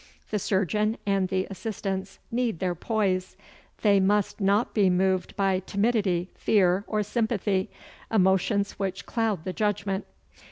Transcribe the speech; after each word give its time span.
The 0.31 0.39
surgeon 0.39 0.97
and 1.05 1.27
the 1.27 1.45
assistants 1.51 2.17
need 2.31 2.57
their 2.57 2.73
poise; 2.73 3.37
they 3.83 3.99
must 3.99 4.41
not 4.41 4.73
be 4.73 4.89
moved 4.89 5.35
by 5.35 5.59
timidity, 5.59 6.31
fear, 6.33 6.83
or 6.87 7.03
sympathy 7.03 7.69
emotions 8.11 8.71
which 8.79 9.05
cloud 9.05 9.43
the 9.43 9.53
judgment. 9.53 10.07